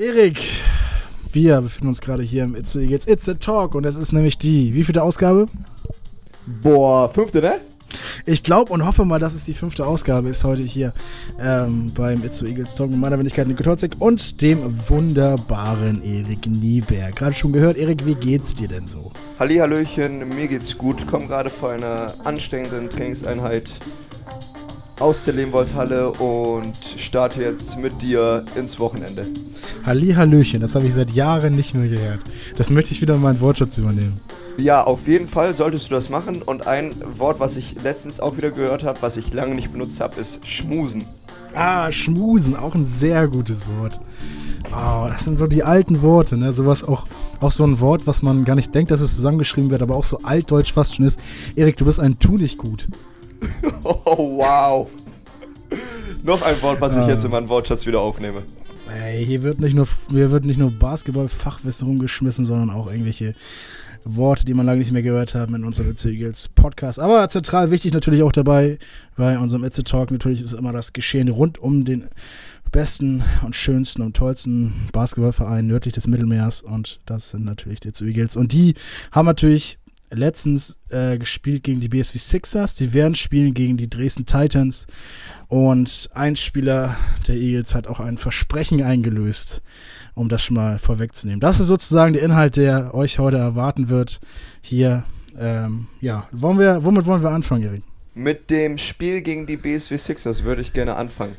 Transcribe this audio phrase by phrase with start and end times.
[0.00, 0.40] Erik,
[1.32, 4.38] wir befinden uns gerade hier im It's, It's, It's a Talk und es ist nämlich
[4.38, 5.48] die, wie viele Ausgabe?
[6.46, 7.54] Boah, fünfte, ne?
[8.24, 10.92] Ich glaube und hoffe mal, dass es die fünfte Ausgabe ist heute hier
[11.40, 17.16] ähm, beim It's Eagles Talk mit meiner Wenigkeit Nico Totzig und dem wunderbaren Erik Nieberg.
[17.16, 19.10] Gerade schon gehört, Erik, wie geht's dir denn so?
[19.40, 21.08] Hallihallöchen, mir geht's gut.
[21.08, 23.80] Komm gerade vor einer anstrengenden Trainingseinheit
[25.00, 29.26] aus der Lehmwoldhalle und starte jetzt mit dir ins Wochenende.
[29.84, 32.20] Hallihallöchen, das habe ich seit Jahren nicht mehr gehört.
[32.56, 34.20] Das möchte ich wieder in meinen Wortschatz übernehmen.
[34.58, 36.42] Ja, auf jeden Fall solltest du das machen.
[36.42, 40.00] Und ein Wort, was ich letztens auch wieder gehört habe, was ich lange nicht benutzt
[40.00, 41.04] habe, ist schmusen.
[41.54, 44.00] Ah, schmusen, auch ein sehr gutes Wort.
[44.72, 46.52] Oh, das sind so die alten Worte, ne?
[46.52, 47.06] Sowas auch,
[47.40, 50.04] auch so ein Wort, was man gar nicht denkt, dass es zusammengeschrieben wird, aber auch
[50.04, 51.20] so altdeutsch fast schon ist.
[51.54, 52.88] Erik, du bist ein Tu nicht gut.
[53.84, 54.90] Oh, wow.
[56.22, 58.42] Noch ein Wort, was ich jetzt in meinen Wortschatz wieder aufnehme.
[58.94, 63.34] Ey, hier wird nicht nur, hier wird nicht nur Basketball-Fachwissen rumgeschmissen, sondern auch irgendwelche
[64.04, 66.98] Worte, die man lange nicht mehr gehört hat in unserem Itze Eagles Podcast.
[66.98, 68.78] Aber zentral wichtig natürlich auch dabei
[69.16, 70.10] bei unserem Itze Talk.
[70.10, 72.08] Natürlich ist immer das Geschehen rund um den
[72.70, 76.62] besten und schönsten und tollsten Basketballverein nördlich des Mittelmeers.
[76.62, 78.36] Und das sind natürlich die Itze Eagles.
[78.36, 78.74] Und die
[79.12, 79.78] haben natürlich
[80.10, 82.74] letztens äh, gespielt gegen die BSV Sixers.
[82.74, 84.86] Die werden spielen gegen die Dresden Titans.
[85.48, 89.62] Und ein Spieler der Eagles hat auch ein Versprechen eingelöst,
[90.14, 91.40] um das schon mal vorwegzunehmen.
[91.40, 94.20] Das ist sozusagen der Inhalt, der euch heute erwarten wird.
[94.60, 95.04] Hier,
[95.38, 97.82] ähm, ja, wollen wir, womit wollen wir anfangen, Erik?
[98.14, 101.36] Mit dem Spiel gegen die BSW Sixers würde ich gerne anfangen.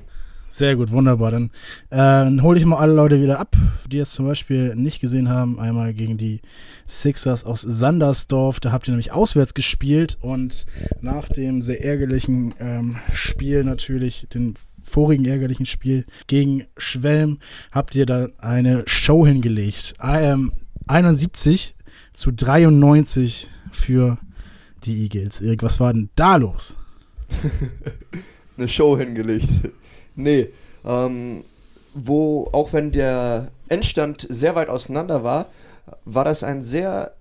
[0.50, 1.30] Sehr gut, wunderbar.
[1.30, 1.52] Dann
[1.92, 3.56] äh, hole ich mal alle Leute wieder ab,
[3.88, 5.60] die es zum Beispiel nicht gesehen haben.
[5.60, 6.42] Einmal gegen die
[6.88, 8.60] Sixers aus Sandersdorf.
[8.60, 10.66] Da habt ihr nämlich auswärts gespielt und
[11.02, 17.38] nach dem sehr ärgerlichen ähm, Spiel natürlich, den vorigen ärgerlichen Spiel gegen Schwelm,
[17.72, 19.94] habt ihr da eine Show hingelegt.
[20.02, 20.52] IM
[20.88, 21.76] 71
[22.14, 24.18] zu 93 für
[24.84, 25.42] die Eagles.
[25.42, 26.76] Erik, was war denn da los?
[28.58, 29.48] eine Show hingelegt.
[30.20, 30.50] Nee,
[30.86, 31.44] ähm,
[31.94, 35.48] wo auch wenn der Endstand sehr weit auseinander war,
[36.06, 37.14] war das ein sehr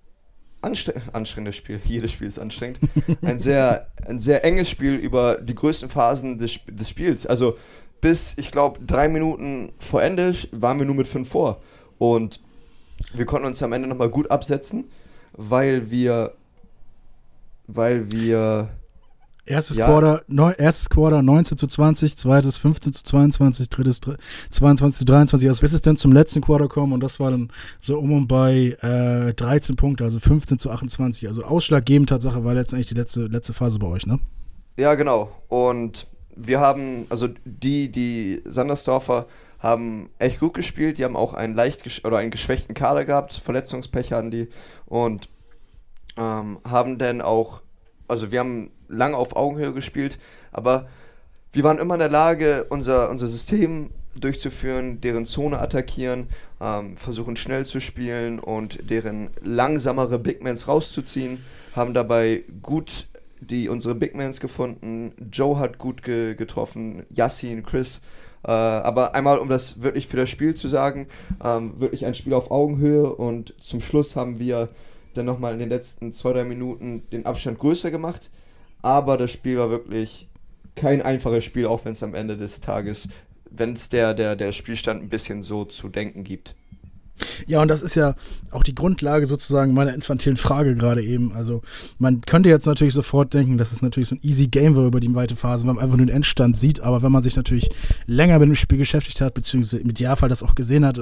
[0.60, 1.80] anstre anstrengendes Spiel.
[1.84, 2.80] Jedes Spiel ist anstrengend.
[3.22, 7.26] Ein sehr, ein sehr enges Spiel über die größten Phasen des, des Spiels.
[7.26, 7.56] Also
[8.00, 11.60] bis, ich glaube, drei Minuten vor Ende waren wir nur mit fünf vor.
[11.98, 12.40] Und
[13.14, 14.90] wir konnten uns am Ende nochmal gut absetzen,
[15.32, 16.34] weil wir,
[17.66, 18.70] weil wir
[19.48, 19.86] Erstes, ja.
[19.86, 24.00] Quarter, neun, erstes Quarter 19 zu 20, zweites 15 zu 22, drittes
[24.50, 25.48] 22 zu 23.
[25.48, 27.50] Also bis es dann zum letzten Quarter kommen und das war dann
[27.80, 31.28] so um und bei äh, 13 Punkte, also 15 zu 28.
[31.28, 34.18] Also ausschlaggebend Tatsache war letztendlich die letzte, letzte Phase bei euch, ne?
[34.76, 35.30] Ja, genau.
[35.48, 39.26] Und wir haben, also die, die Sandersdorfer
[39.58, 40.98] haben echt gut gespielt.
[40.98, 44.48] Die haben auch einen leicht oder einen geschwächten Kader gehabt, Verletzungspech hatten die
[44.86, 45.28] und
[46.16, 47.62] ähm, haben dann auch,
[48.08, 50.18] also wir haben lange auf Augenhöhe gespielt,
[50.52, 50.88] aber
[51.52, 56.28] wir waren immer in der Lage, unser, unser System durchzuführen, deren Zone attackieren,
[56.60, 63.06] ähm, versuchen schnell zu spielen und deren langsamere Bigmans rauszuziehen, haben dabei gut
[63.40, 65.12] die unsere Bigmans gefunden.
[65.30, 68.00] Joe hat gut ge getroffen, Yassin, Chris.
[68.44, 71.06] Äh, aber einmal, um das wirklich für das Spiel zu sagen,
[71.44, 74.68] ähm, wirklich ein Spiel auf Augenhöhe und zum Schluss haben wir
[75.18, 78.30] dann nochmal in den letzten zwei, drei Minuten den Abstand größer gemacht.
[78.80, 80.28] Aber das Spiel war wirklich
[80.74, 83.08] kein einfaches Spiel, auch wenn es am Ende des Tages,
[83.50, 86.54] wenn es der, der, der Spielstand ein bisschen so zu denken gibt.
[87.46, 88.14] Ja, und das ist ja
[88.50, 91.32] auch die Grundlage sozusagen meiner infantilen Frage gerade eben.
[91.32, 91.62] Also
[91.98, 95.00] man könnte jetzt natürlich sofort denken, dass es natürlich so ein easy Game war über
[95.00, 96.80] die weite Phase, weil man einfach nur den Endstand sieht.
[96.80, 97.68] Aber wenn man sich natürlich
[98.06, 101.00] länger mit dem Spiel beschäftigt hat, beziehungsweise im Idealfall das auch gesehen hat,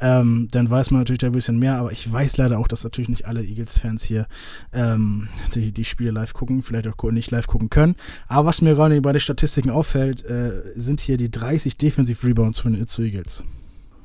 [0.00, 1.76] ähm, dann weiß man natürlich da ein bisschen mehr.
[1.76, 4.26] Aber ich weiß leider auch, dass natürlich nicht alle Eagles-Fans hier
[4.72, 7.96] ähm, die, die Spiele live gucken, vielleicht auch nicht live gucken können.
[8.28, 12.60] Aber was mir gerade bei den Statistiken auffällt, äh, sind hier die 30 Defensive Rebounds
[12.60, 13.44] von den Eagles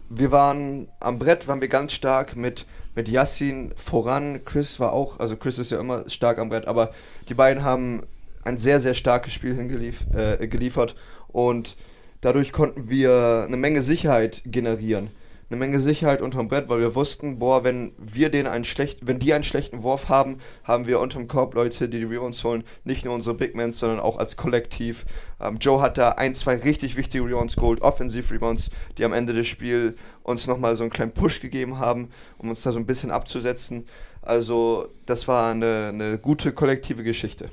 [0.09, 2.65] wir waren am Brett, waren wir ganz stark mit,
[2.95, 4.41] mit Yassin voran.
[4.45, 6.91] Chris war auch, also Chris ist ja immer stark am Brett, aber
[7.29, 8.03] die beiden haben
[8.43, 10.95] ein sehr, sehr starkes Spiel hingeliefert äh, geliefert
[11.27, 11.75] und
[12.21, 15.11] dadurch konnten wir eine Menge Sicherheit generieren
[15.49, 19.19] eine Menge Sicherheit unterm Brett, weil wir wussten, boah, wenn wir den einen schlecht, wenn
[19.19, 23.05] die einen schlechten Wurf haben, haben wir unterm Korb Leute, die die Rebounds holen, nicht
[23.05, 25.05] nur unsere Big Men, sondern auch als Kollektiv.
[25.39, 29.47] Ähm, Joe hat da ein, zwei richtig wichtige Rebounds geholt, Offensiv-Rebounds, die am Ende des
[29.47, 33.11] Spiels uns nochmal so einen kleinen Push gegeben haben, um uns da so ein bisschen
[33.11, 33.85] abzusetzen.
[34.21, 37.49] Also das war eine, eine gute kollektive Geschichte.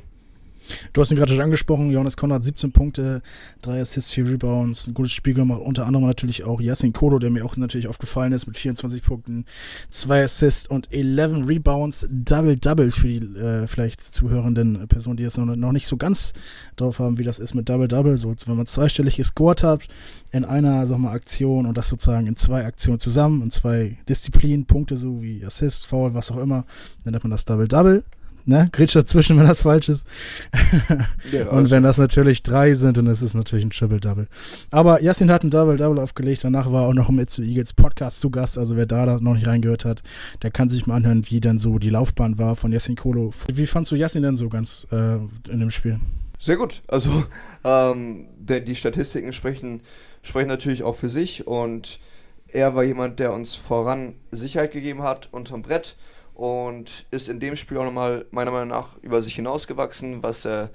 [0.92, 3.22] Du hast ihn gerade schon angesprochen, Johannes Konrad 17 Punkte,
[3.62, 7.30] 3 Assists, 4 Rebounds, ein gutes Spiel gemacht, unter anderem natürlich auch Yassin Kodo, der
[7.30, 9.44] mir auch natürlich aufgefallen ist mit 24 Punkten,
[9.90, 15.72] 2 Assists und 11 Rebounds, Double-Double für die äh, vielleicht zuhörenden Personen, die es noch,
[15.72, 16.32] nicht so ganz
[16.76, 19.88] drauf haben, wie das ist mit Double-Double, so wenn man zweistellig gescored hat
[20.32, 24.66] in einer, sag mal, Aktion und das sozusagen in zwei Aktionen zusammen, in zwei Disziplinen,
[24.66, 26.64] Punkte so wie Assist, Foul, was auch immer,
[27.04, 28.04] dann nennt man das Double-Double
[28.46, 28.68] ne?
[28.72, 30.06] Grätsch dazwischen, wenn das falsch ist.
[31.32, 34.28] Ja, und wenn das natürlich drei sind, dann ist es natürlich ein Triple-Double.
[34.70, 36.44] Aber Yassin hat ein Double-Double aufgelegt.
[36.44, 38.58] Danach war auch noch im Itzu Eagles Podcast zu Gast.
[38.58, 40.02] Also wer da noch nicht reingehört hat,
[40.42, 43.32] der kann sich mal anhören, wie dann so die Laufbahn war von Yassin Kolo.
[43.52, 45.16] Wie fandst du Yassin denn so ganz äh,
[45.50, 45.98] in dem Spiel?
[46.38, 46.82] Sehr gut.
[46.88, 47.24] Also
[47.64, 49.80] ähm, der, die Statistiken sprechen,
[50.22, 52.00] sprechen natürlich auch für sich und
[52.48, 55.96] er war jemand, der uns voran Sicherheit gegeben hat unterm Brett
[56.34, 60.68] und ist in dem Spiel auch nochmal meiner Meinung nach über sich hinausgewachsen, was äh,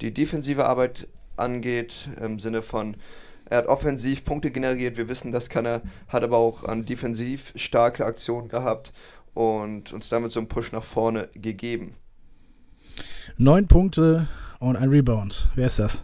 [0.00, 2.96] die defensive Arbeit angeht, im Sinne von,
[3.48, 7.52] er hat offensiv Punkte generiert, wir wissen, das kann er, hat aber auch an defensiv
[7.54, 8.92] starke Aktionen gehabt
[9.34, 11.92] und uns damit so einen Push nach vorne gegeben.
[13.36, 14.28] Neun Punkte
[14.58, 15.48] und ein Rebound.
[15.54, 16.02] Wer ist das?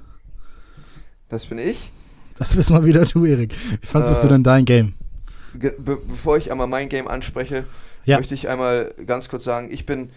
[1.29, 1.91] Das bin ich.
[2.37, 3.55] Das bist mal wieder du, Erik.
[3.81, 4.95] Wie fandest äh, du denn dein Game?
[5.55, 7.65] Be bevor ich einmal mein Game anspreche,
[8.05, 8.19] ja.
[8.19, 10.11] möchte ich einmal ganz kurz sagen, ich bin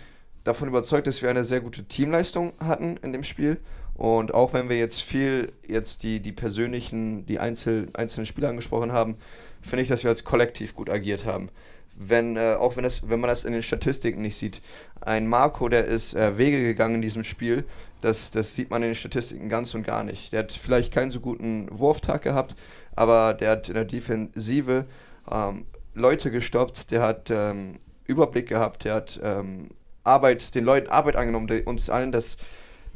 [0.44, 3.58] davon überzeugt, dass wir eine sehr gute Teamleistung hatten in dem Spiel.
[3.96, 8.92] Und auch wenn wir jetzt viel jetzt die, die persönlichen, die Einzel, einzelnen Spieler angesprochen
[8.92, 9.18] haben,
[9.62, 11.50] finde ich, dass wir als Kollektiv gut agiert haben.
[11.98, 14.62] Wenn, äh, auch wenn, das, wenn man das in den Statistiken nicht sieht.
[15.00, 17.64] Ein Marco, der ist äh, Wege gegangen in diesem Spiel,
[18.02, 20.34] das, das sieht man in den Statistiken ganz und gar nicht.
[20.34, 22.56] Der hat vielleicht keinen so guten Wurftag gehabt,
[22.96, 24.86] aber der hat in der Defensive
[25.32, 29.70] ähm, Leute gestoppt, der hat ähm, Überblick gehabt, der hat ähm,
[30.04, 32.38] Arbeit, den Leuten Arbeit angenommen, der uns allen das,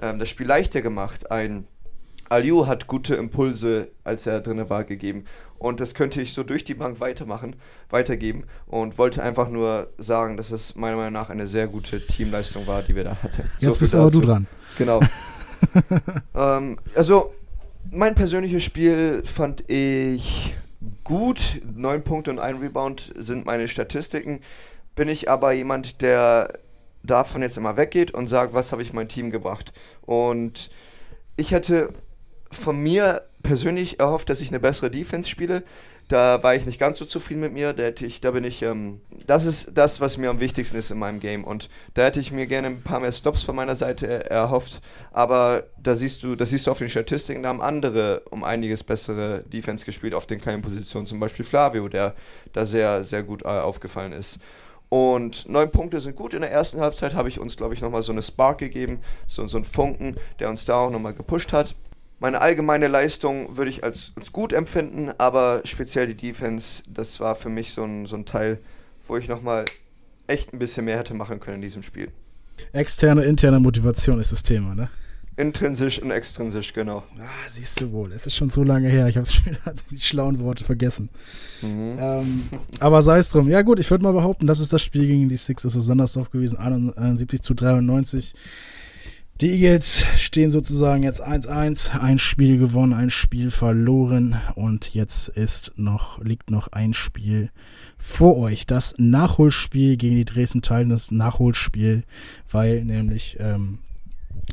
[0.02, 1.32] ähm, das Spiel leichter gemacht.
[1.32, 1.66] Ein
[2.30, 5.26] Aliu hat gute Impulse, als er drin war, gegeben.
[5.58, 7.56] Und das könnte ich so durch die Bank weitermachen,
[7.90, 8.44] weitergeben.
[8.68, 12.84] Und wollte einfach nur sagen, dass es meiner Meinung nach eine sehr gute Teamleistung war,
[12.84, 13.50] die wir da hatten.
[13.60, 14.48] Jetzt so bist aber du dran.
[14.78, 15.02] Genau.
[16.36, 17.34] ähm, also,
[17.92, 20.56] mein persönliches Spiel fand ich
[21.10, 21.60] gut.
[21.76, 24.42] Neun Punkte und ein Rebound sind meine Statistiken.
[24.94, 26.54] Bin ich aber jemand, der
[27.02, 29.74] davon jetzt immer weggeht und sagt, was habe ich mein Team gebracht.
[30.02, 30.70] Und
[31.36, 31.94] ich hätte
[32.52, 35.64] von mir persönlich erhofft, dass ich eine bessere Defense spiele.
[36.10, 37.72] Da war ich nicht ganz so zufrieden mit mir.
[37.72, 40.90] Da hätte ich, da bin ich, ähm, das ist das, was mir am wichtigsten ist
[40.90, 41.44] in meinem Game.
[41.44, 44.82] Und da hätte ich mir gerne ein paar mehr Stops von meiner Seite erhofft.
[45.12, 48.84] Aber da siehst du, das siehst du auf den Statistiken, da haben andere um einiges
[48.84, 51.06] bessere Defense gespielt auf den kleinen Positionen.
[51.06, 52.16] Zum Beispiel Flavio, der
[52.54, 54.40] da sehr, sehr gut äh, aufgefallen ist.
[54.90, 56.34] Und neun Punkte sind gut.
[56.34, 59.46] In der ersten Halbzeit habe ich uns, glaube ich, nochmal so eine Spark gegeben, so,
[59.46, 61.76] so einen Funken, der uns da auch nochmal gepusht hat
[62.20, 67.36] meine allgemeine Leistung würde ich als, als gut empfinden, aber speziell die Defense, das war
[67.36, 68.60] für mich so ein, so ein Teil,
[69.08, 69.66] wo ich nochmal
[70.28, 72.10] echt ein bisschen mehr hätte machen können in diesem Spiel.
[72.74, 74.90] Externe, interne Motivation ist das Thema, ne?
[75.38, 77.04] Intrinsisch und extrinsisch, genau.
[77.18, 78.12] Ah, siehst du wohl.
[78.12, 79.08] Es ist schon so lange her.
[79.08, 81.08] Ich habe schon wieder die schlauen Worte vergessen.
[81.62, 81.98] Mhm.
[81.98, 82.44] Ähm,
[82.82, 83.48] aber sei es drum.
[83.48, 86.30] Ja, gut, ich würde mal behaupten, das ist das Spiel gegen die Sixers aus Sandersdorf
[86.30, 86.58] gewesen.
[86.58, 88.36] 71 zu 93.
[89.42, 94.36] Die Eagles stehen sozusagen jetzt 1-1, ein Spiel gewonnen, ein Spiel verloren.
[94.56, 97.50] Und jetzt ist noch, liegt noch ein Spiel
[97.98, 98.66] vor euch.
[98.66, 102.04] Das Nachholspiel gegen die Dresden Titans, das Nachholspiel,
[102.52, 103.80] weil nämlich ähm,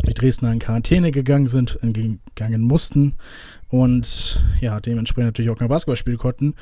[0.06, 3.14] die Dresdner in Quarantäne gegangen sind, gegangen mussten
[3.68, 6.54] und ja, dementsprechend natürlich auch kein Basketball spielen konnten.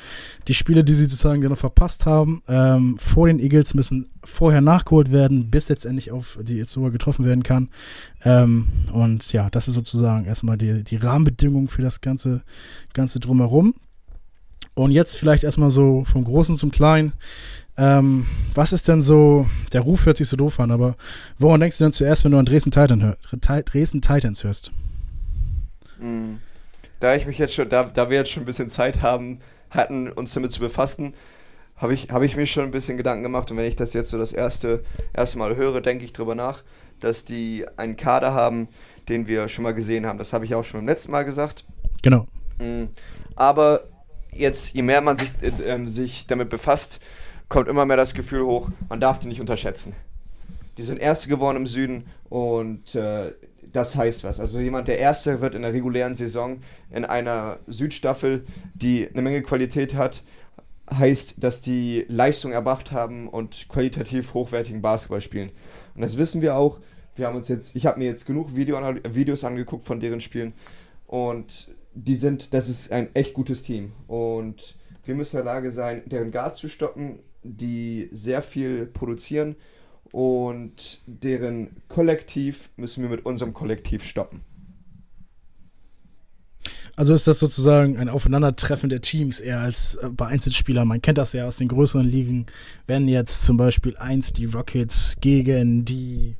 [0.47, 5.11] Die Spiele, die sie sozusagen noch verpasst haben, ähm, vor den Eagles müssen vorher nachgeholt
[5.11, 7.69] werden, bis letztendlich auf die Itzuwa getroffen werden kann.
[8.23, 12.41] Ähm, und ja, das ist sozusagen erstmal die, die Rahmenbedingung für das ganze,
[12.93, 13.75] ganze Drumherum.
[14.73, 17.13] Und jetzt vielleicht erstmal so vom Großen zum Kleinen.
[17.77, 20.95] Ähm, was ist denn so, der Ruf hört sich so doof an, aber
[21.37, 23.17] woran denkst du denn zuerst, wenn du an Dresden, Titan hör,
[23.63, 24.71] Dresden Titans hörst?
[25.99, 26.39] Mhm
[26.99, 29.39] da ich mich jetzt schon, da, da wir jetzt schon ein bisschen Zeit haben,
[29.69, 31.13] hatten, uns damit zu befassen,
[31.75, 33.51] habe ich, hab ich mir schon ein bisschen Gedanken gemacht.
[33.51, 36.63] Und wenn ich das jetzt so das erste, erste Mal höre, denke ich drüber nach,
[37.01, 38.69] dass die einen Kader haben,
[39.09, 40.17] den wir schon mal gesehen haben.
[40.17, 41.65] Das habe ich auch schon beim letzten Mal gesagt.
[42.01, 42.27] Genau.
[42.59, 42.85] Mm.
[43.35, 43.81] Aber
[44.31, 47.01] jetzt, je mehr man sich, äh, äh, sich damit befasst,
[47.55, 49.93] kommt immer mehr das Gefühl hoch, man darf die nicht unterschätzen.
[50.77, 53.31] Die sind Erste geworden im Süden und äh,
[53.71, 54.41] das heißt was.
[54.41, 56.59] Also jemand, der Erste wird in der regulären Saison
[56.91, 60.21] in einer Südstaffel, die eine Menge Qualität hat,
[60.93, 65.51] heißt, dass die Leistung erbracht haben und qualitativ hochwertigen Basketball spielen.
[65.95, 66.81] Und das wissen wir auch.
[67.15, 68.77] wir haben uns jetzt, ich habe mir jetzt genug Video,
[69.11, 70.51] Videos angeguckt von deren Spielen
[71.07, 75.71] und die sind, das ist ein echt gutes Team und wir müssen in der Lage
[75.71, 79.55] sein, deren Guards zu stoppen, die sehr viel produzieren
[80.11, 84.41] und deren Kollektiv müssen wir mit unserem Kollektiv stoppen.
[86.95, 90.87] Also ist das sozusagen ein Aufeinandertreffen der Teams eher als äh, bei Einzelspielern.
[90.87, 92.45] Man kennt das ja aus den größeren Ligen,
[92.87, 96.37] wenn jetzt zum Beispiel eins die Rockets gegen die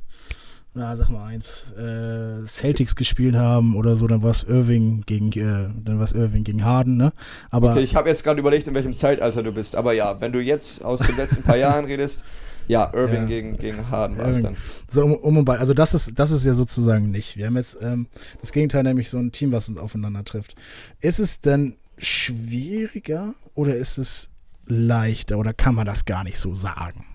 [0.76, 5.32] na, sag mal eins, äh, Celtics gespielt haben oder so, dann war es Irving gegen,
[5.32, 7.12] äh, dann war Irving gegen Harden, ne?
[7.50, 10.32] Aber okay, ich habe jetzt gerade überlegt, in welchem Zeitalter du bist, aber ja, wenn
[10.32, 12.24] du jetzt aus den letzten paar Jahren redest,
[12.68, 13.26] ja, Irving ja.
[13.26, 14.56] Gegen, gegen Harden war es dann.
[14.88, 17.36] So um, um und bei, also das ist, das ist ja sozusagen nicht.
[17.36, 18.08] Wir haben jetzt ähm,
[18.40, 20.56] das Gegenteil, nämlich so ein Team, was uns aufeinander trifft.
[21.00, 24.30] Ist es denn schwieriger oder ist es
[24.66, 27.06] leichter oder kann man das gar nicht so sagen?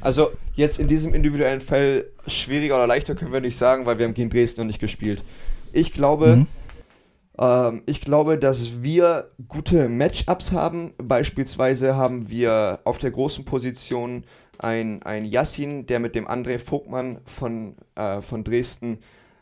[0.00, 4.06] Also jetzt in diesem individuellen Fall schwieriger oder leichter können wir nicht sagen, weil wir
[4.06, 5.24] haben gegen Dresden noch nicht gespielt.
[5.72, 6.46] Ich glaube, mhm.
[7.38, 10.92] ähm, ich glaube, dass wir gute Matchups haben.
[10.98, 14.24] Beispielsweise haben wir auf der großen Position
[14.58, 18.98] ein, ein Yassin, der mit dem André Vogtmann von, äh, von Dresden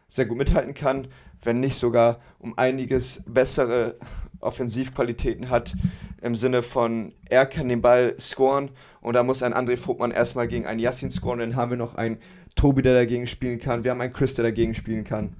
[0.08, 1.08] sehr gut mithalten kann,
[1.42, 3.96] wenn nicht sogar um einiges bessere
[4.40, 5.74] Offensivqualitäten hat,
[6.20, 8.70] im Sinne von, er kann den Ball scoren
[9.02, 11.40] und da muss ein André Vogtmann erstmal gegen einen Yassin scoren.
[11.40, 12.18] Dann haben wir noch einen
[12.54, 13.84] Tobi, der dagegen spielen kann.
[13.84, 15.36] Wir haben einen Chris, der dagegen spielen kann.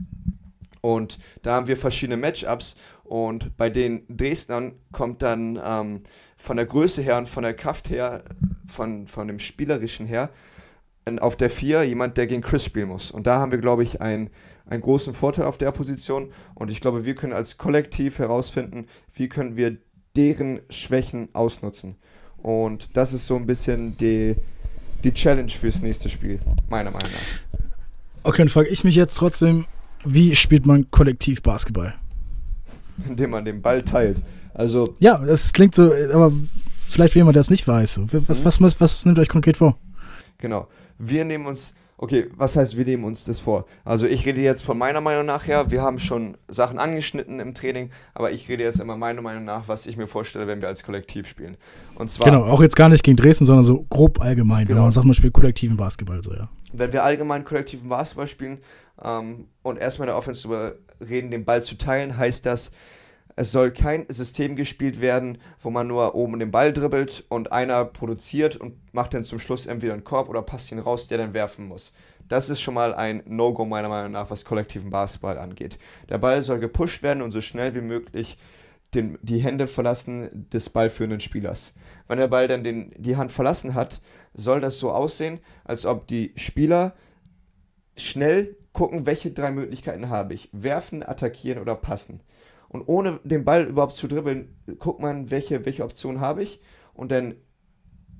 [0.81, 2.77] Und da haben wir verschiedene Matchups.
[3.05, 6.01] Und bei den Dresdnern kommt dann ähm,
[6.37, 8.25] von der Größe her und von der Kraft her,
[8.67, 10.31] von, von dem Spielerischen her,
[11.21, 13.13] auf der 4 jemand, der gegen Chris spielen muss.
[13.13, 14.31] Und da haben wir, glaube ich, einen,
[14.67, 16.33] einen großen Vorteil auf der Position.
[16.57, 19.79] Und ich glaube, wir können als Kollektiv herausfinden, wie können wir
[20.17, 21.97] deren Schwächen ausnutzen.
[22.43, 24.37] Und das ist so ein bisschen die,
[25.05, 27.61] die Challenge fürs nächste Spiel, meiner Meinung nach.
[28.25, 29.67] Okay, dann frage ich mich jetzt trotzdem,
[30.05, 31.95] wie spielt man kollektiv Basketball?
[33.09, 34.19] Indem man den Ball teilt.
[34.55, 34.95] Also.
[34.99, 36.33] Ja, das klingt so, aber
[36.87, 38.01] vielleicht für jemand, der es nicht weiß.
[38.13, 38.45] Was, mhm.
[38.45, 39.79] was, was, was nimmt euch konkret vor?
[40.39, 40.69] Genau.
[40.99, 43.65] Wir nehmen uns Okay, was heißt, wir nehmen uns das vor?
[43.85, 47.55] Also ich rede jetzt von meiner Meinung nach her, wir haben schon Sachen angeschnitten im
[47.55, 50.67] Training, aber ich rede jetzt immer meiner Meinung nach, was ich mir vorstelle, wenn wir
[50.67, 51.57] als Kollektiv spielen.
[51.95, 54.79] Und zwar Genau, auch jetzt gar nicht gegen Dresden, sondern so grob allgemein, genau.
[54.79, 56.49] wenn man sagt, man spielt kollektiven Basketball, so ja.
[56.73, 58.59] Wenn wir allgemein kollektiven Basketball spielen
[59.05, 60.75] ähm, und erstmal in der Offense darüber
[61.09, 62.73] reden, den Ball zu teilen, heißt das,
[63.37, 67.85] es soll kein System gespielt werden, wo man nur oben den Ball dribbelt und einer
[67.85, 71.35] produziert und macht dann zum Schluss entweder einen Korb oder passt ihn raus, der dann
[71.35, 71.93] werfen muss.
[72.29, 75.79] Das ist schon mal ein No-Go meiner Meinung nach, was kollektiven Basketball angeht.
[76.09, 78.37] Der Ball soll gepusht werden und so schnell wie möglich
[78.95, 81.75] den, die Hände verlassen des ballführenden Spielers.
[82.09, 84.01] Wenn der Ball dann den, die Hand verlassen hat,
[84.35, 86.95] soll das so aussehen, als ob die Spieler
[87.97, 90.49] schnell gucken, welche drei Möglichkeiten habe ich.
[90.53, 92.23] Werfen, attackieren oder passen.
[92.73, 96.61] Und ohne den Ball überhaupt zu dribbeln, guckt man, welche, welche Option habe ich.
[96.95, 97.35] Und dann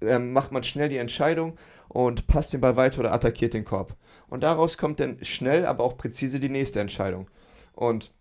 [0.03, 1.57] ähm, macht man schnell die Entscheidung
[1.89, 3.97] und passt den Ball weiter oder attackiert den Korb.
[4.29, 7.29] Und daraus kommt dann schnell, aber auch präzise die nächste Entscheidung.
[7.73, 8.13] Und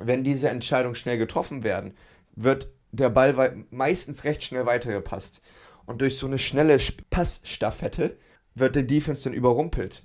[0.00, 1.94] wenn diese Entscheidungen schnell getroffen werden,
[2.34, 5.42] wird der Ball meistens recht schnell weitergepasst.
[5.84, 6.78] Und durch so eine schnelle
[7.10, 8.16] Passstaffette
[8.54, 10.04] wird der Defense dann überrumpelt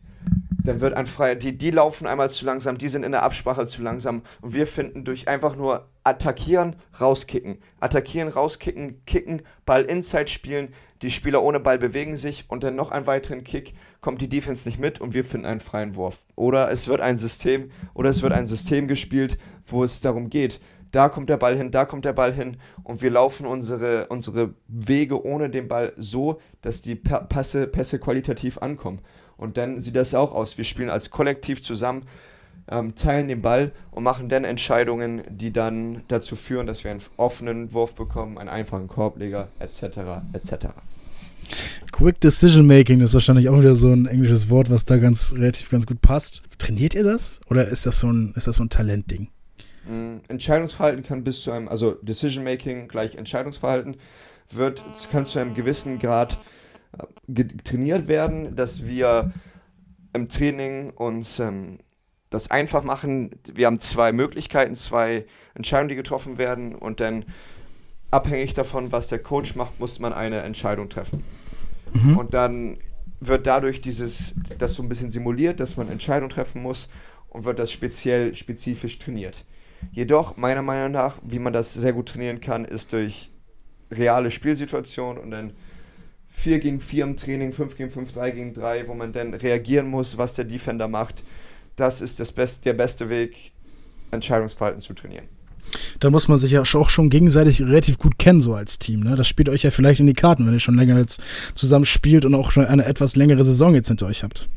[0.66, 3.68] dann wird ein Freier, die, die laufen einmal zu langsam, die sind in der Absprache
[3.68, 10.28] zu langsam und wir finden durch einfach nur attackieren, rauskicken, attackieren, rauskicken, kicken, Ball inside
[10.28, 14.30] spielen, die Spieler ohne Ball bewegen sich und dann noch einen weiteren Kick, kommt die
[14.30, 16.26] Defense nicht mit und wir finden einen freien Wurf.
[16.36, 20.62] Oder es wird ein System, oder es wird ein System gespielt, wo es darum geht,
[20.92, 24.54] da kommt der Ball hin, da kommt der Ball hin und wir laufen unsere, unsere
[24.68, 29.02] Wege ohne den Ball so, dass die Pässe, Pässe qualitativ ankommen.
[29.38, 30.58] Und dann sieht das auch aus.
[30.58, 32.04] Wir spielen als Kollektiv zusammen,
[32.70, 37.02] ähm, teilen den Ball und machen dann Entscheidungen, die dann dazu führen, dass wir einen
[37.18, 40.24] offenen Wurf bekommen, einen einfachen Korbleger, etc.
[40.34, 40.68] etc.
[41.92, 45.70] Quick Decision Making ist wahrscheinlich auch wieder so ein englisches Wort, was da ganz relativ
[45.70, 46.44] ganz gut passt.
[46.58, 49.30] Trainiert ihr das oder ist das so ein, ist das so ein Talentding?
[49.88, 53.98] Mm, Entscheidungsverhalten kann bis zu einem, also Decision Making gleich Entscheidungsverhalten,
[54.52, 56.38] wird, kann zu einem gewissen Grad
[57.64, 59.32] trainiert werden, dass wir
[60.14, 61.80] im Training uns ähm,
[62.30, 63.32] das einfach machen.
[63.54, 67.26] Wir haben zwei Möglichkeiten, zwei Entscheidungen, die getroffen werden und dann
[68.12, 71.24] abhängig davon, was der Coach macht, muss man eine Entscheidung treffen.
[71.94, 72.18] Mhm.
[72.18, 72.78] Und dann
[73.20, 76.90] wird dadurch dieses, das so ein bisschen simuliert, dass man Entscheidungen treffen muss
[77.30, 79.46] und wird das speziell, spezifisch trainiert.
[79.92, 83.32] Jedoch, meiner Meinung nach, wie man das sehr gut trainieren kann, ist durch
[83.92, 85.54] reale Spielsituationen und dann
[86.36, 89.88] 4 gegen 4 im Training, 5 gegen 5, 3 gegen 3, wo man dann reagieren
[89.88, 91.24] muss, was der Defender macht.
[91.78, 93.52] Das ist das Best, der beste Weg,
[94.12, 95.26] Entscheidungsverhalten zu trainieren.
[96.00, 99.00] Da muss man sich ja auch schon gegenseitig relativ gut kennen, so als Team.
[99.00, 99.16] Ne?
[99.16, 101.22] Das spielt euch ja vielleicht in die Karten, wenn ihr schon länger jetzt
[101.56, 104.48] zusammen spielt und auch schon eine etwas längere Saison jetzt hinter euch habt.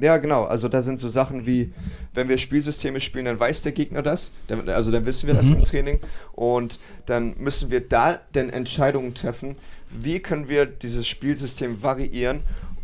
[0.00, 0.44] Ja, genau.
[0.44, 1.72] Also da sind so Sachen wie,
[2.14, 4.32] wenn wir Spielsysteme spielen, dann weiß der Gegner das.
[4.66, 5.56] Also dann wissen wir das mhm.
[5.56, 6.00] im Training.
[6.32, 9.56] Und dann müssen wir da dann Entscheidungen treffen,
[9.88, 12.40] wie können wir dieses Spielsystem variieren,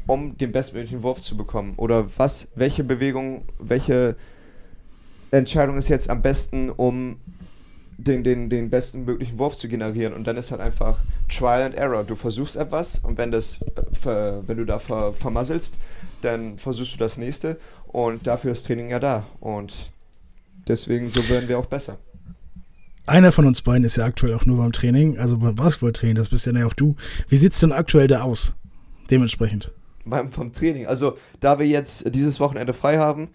[0.07, 1.75] um den bestmöglichen Wurf zu bekommen.
[1.77, 4.17] Oder was, welche Bewegung, welche
[5.31, 7.17] Entscheidung ist jetzt am besten, um
[8.05, 10.15] den, den, den besten möglichen Wurf zu generieren.
[10.15, 12.05] Und dann ist halt einfach Trial and Error.
[12.05, 15.79] Du versuchst etwas und wenn, das, äh, wenn du da ver, vermasselst,
[16.23, 17.59] dann versuchst du das nächste.
[17.87, 19.27] Und dafür ist Training ja da.
[19.41, 19.93] Und
[20.69, 21.99] deswegen, so werden wir auch besser.
[23.07, 26.29] Einer von uns beiden ist ja aktuell auch nur beim Training, also beim Basketballtraining, das
[26.29, 26.95] bist ja auch du.
[27.29, 28.55] Wie sieht es denn aktuell da aus?
[29.11, 29.73] Dementsprechend.
[30.05, 30.87] Beim, vom Training.
[30.87, 33.31] Also, da wir jetzt dieses Wochenende frei haben,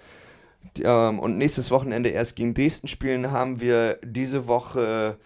[0.84, 5.18] ähm, und nächstes Wochenende erst gegen Dresden spielen, haben wir diese Woche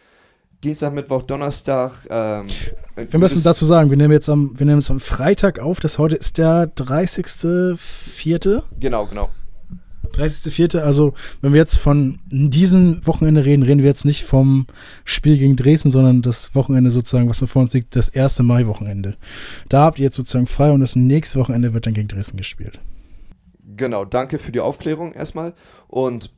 [0.64, 2.06] Dienstag, Mittwoch, Donnerstag.
[2.10, 2.48] Ähm,
[2.96, 5.98] wir müssen dazu sagen, wir nehmen jetzt am, wir nehmen jetzt am Freitag auf, das
[5.98, 8.64] heute ist der 30.04.
[8.78, 9.30] Genau, genau.
[10.14, 10.80] 30.04.
[10.80, 14.68] Also, wenn wir jetzt von diesem Wochenende reden, reden wir jetzt nicht vom
[15.06, 19.16] Spiel gegen Dresden, sondern das Wochenende sozusagen, was vor uns liegt, das erste Mai-Wochenende.
[19.70, 22.82] Da habt ihr jetzt sozusagen frei und das nächste Wochenende wird dann gegen Dresden gespielt.
[23.78, 25.54] Genau, danke für die Aufklärung erstmal.
[25.88, 26.34] Und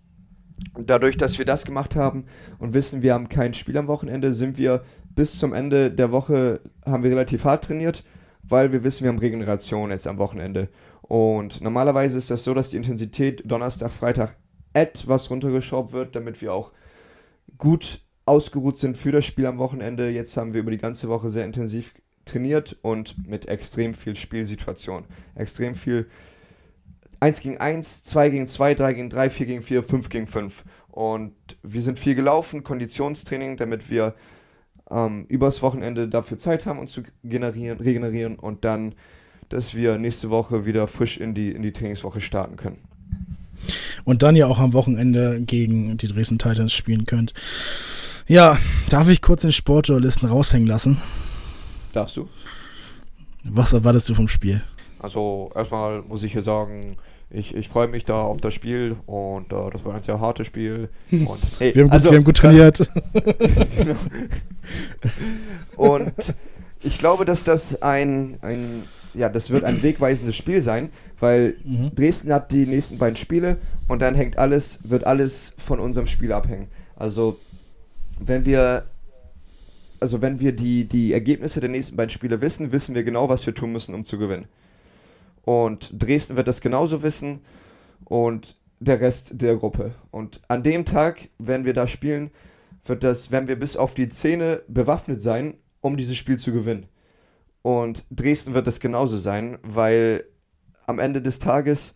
[0.78, 2.26] dadurch, dass wir das gemacht haben
[2.60, 4.84] und wissen, wir haben kein Spiel am Wochenende, sind wir
[5.16, 8.04] bis zum Ende der Woche, haben wir relativ hart trainiert,
[8.44, 10.70] weil wir wissen, wir haben Regeneration jetzt am Wochenende.
[11.02, 14.38] Und normalerweise ist das so, dass die Intensität Donnerstag, Freitag
[14.74, 16.72] etwas runtergeschraubt wird, damit wir auch
[17.58, 20.10] gut ausgeruht sind für das Spiel am Wochenende.
[20.10, 21.94] Jetzt haben wir über die ganze Woche sehr intensiv
[22.26, 25.06] trainiert und mit extrem viel Spielsituation.
[25.36, 26.08] Extrem viel
[27.22, 30.64] 1 gegen 1, 2 gegen 2, 3 gegen 3, 4 gegen 4, 5 gegen 5.
[30.90, 34.16] Und wir sind viel gelaufen, Konditionstraining, damit wir
[34.90, 38.96] ähm, übers Wochenende dafür Zeit haben, uns zu generieren, regenerieren und dann,
[39.50, 42.80] dass wir nächste Woche wieder frisch in die, in die Trainingswoche starten können.
[44.04, 47.36] Und dann ja auch am Wochenende gegen die Dresden Titans spielen könnt.
[48.28, 48.58] Ja,
[48.90, 51.00] darf ich kurz den Sportjournalisten raushängen lassen?
[51.94, 52.28] Darfst du?
[53.44, 54.64] Was erwartest du vom Spiel?
[54.98, 56.98] Also erstmal muss ich hier sagen,
[57.34, 60.48] ich, ich freue mich da auf das Spiel und äh, das war ein sehr hartes
[60.48, 60.90] Spiel.
[61.12, 62.92] Und, hey, wir, haben gut, also, wir haben gut trainiert.
[65.78, 66.36] und
[66.82, 70.90] ich glaube, dass das ein, ein, ja, das wird ein wegweisendes Spiel sein,
[71.20, 71.96] weil mhm.
[71.96, 76.34] Dresden hat die nächsten beiden Spiele und dann hängt alles, wird alles von unserem Spiel
[76.34, 76.68] abhängen.
[76.96, 77.40] Also
[78.20, 78.86] wenn wir
[80.02, 83.46] also wenn wir die, die Ergebnisse der nächsten beiden Spiele wissen, wissen wir genau, was
[83.46, 84.48] wir tun müssen, um zu gewinnen.
[85.44, 87.42] Und Dresden wird das genauso wissen
[88.06, 89.96] und der Rest der Gruppe.
[90.12, 92.32] Und an dem Tag, wenn wir da spielen,
[92.84, 96.88] wird das, werden wir bis auf die Zähne bewaffnet sein, um dieses Spiel zu gewinnen.
[97.62, 100.26] Und Dresden wird das genauso sein, weil
[100.88, 101.94] am Ende des Tages,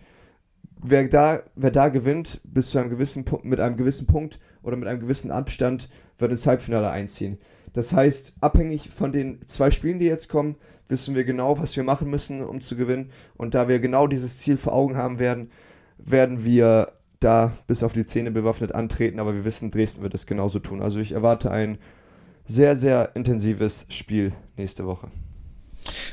[0.82, 4.88] wer da, wer da gewinnt, bis zu einem gewissen mit einem gewissen Punkt oder mit
[4.88, 7.40] einem gewissen Abstand, wird ins Halbfinale einziehen.
[7.76, 10.56] Das heißt, abhängig von den zwei Spielen, die jetzt kommen,
[10.88, 13.12] wissen wir genau, was wir machen müssen, um zu gewinnen.
[13.36, 15.52] Und da wir genau dieses Ziel vor Augen haben werden,
[15.98, 19.20] werden wir da bis auf die Zähne bewaffnet antreten.
[19.20, 20.82] Aber wir wissen, Dresden wird es genauso tun.
[20.82, 21.78] Also ich erwarte ein
[22.46, 25.10] sehr, sehr intensives Spiel nächste Woche.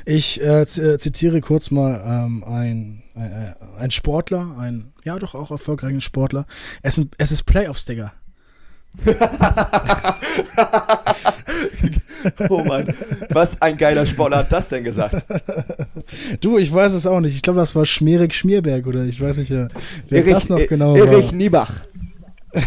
[0.05, 5.33] Ich äh, äh zitiere kurz mal ähm, ein, ein, äh, ein, Sportler, ein ja doch
[5.33, 6.45] auch erfolgreichen Sportler.
[6.81, 8.11] Es, es ist Playoffs, Digga.
[12.49, 12.93] oh Mann,
[13.29, 15.25] was ein geiler Sportler hat das denn gesagt?
[16.41, 17.35] Du, ich weiß es auch nicht.
[17.35, 19.69] Ich glaube, das war Schmierig Schmierberg oder ich weiß nicht, wer
[20.09, 21.13] Erich, das noch genau Erich war.
[21.13, 21.71] Erich Niebach.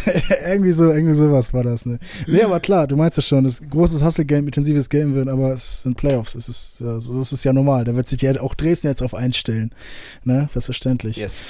[0.46, 2.00] irgendwie so, irgendwie sowas war das, ne?
[2.26, 5.82] Nee, aber klar, du meinst es schon, das großes Hustle-Game, intensives Game wird, aber es
[5.82, 7.84] sind Playoffs, es ist, so ist es ja normal.
[7.84, 9.70] Da wird sich ja auch Dresden jetzt auf einstellen,
[10.24, 10.48] ne?
[10.50, 11.16] Selbstverständlich.
[11.16, 11.44] Yes.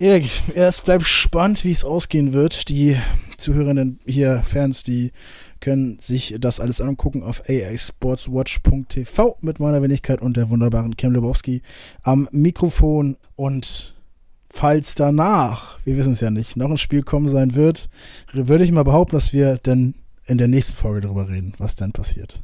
[0.00, 2.68] Erik, es bleibt spannend, wie es ausgehen wird.
[2.68, 2.96] Die
[3.36, 5.10] Zuhörenden hier, Fans, die
[5.60, 11.62] können sich das alles angucken auf aasportswatch.tv mit meiner Wenigkeit und der wunderbaren Kim Lebowski
[12.04, 13.16] am Mikrofon.
[13.34, 13.96] Und
[14.50, 17.90] falls danach, wir wissen es ja nicht, noch ein Spiel kommen sein wird,
[18.32, 21.90] würde ich mal behaupten, dass wir dann in der nächsten Folge darüber reden, was dann
[21.90, 22.40] passiert.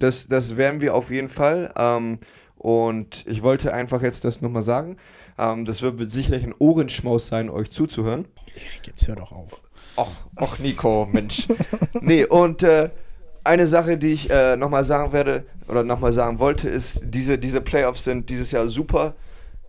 [0.00, 1.72] Das, das werden wir auf jeden Fall.
[1.76, 2.18] Ähm,
[2.58, 4.96] und ich wollte einfach jetzt das nochmal sagen.
[5.38, 8.26] Ähm, das wird sicherlich ein Ohrenschmaus sein, euch zuzuhören.
[8.82, 9.60] Jetzt hör doch auf.
[9.96, 11.48] Och, och Nico, Mensch.
[12.00, 12.90] nee, und äh,
[13.44, 17.60] eine Sache, die ich äh, nochmal sagen werde oder nochmal sagen wollte, ist, diese, diese
[17.60, 19.14] Playoffs sind dieses Jahr super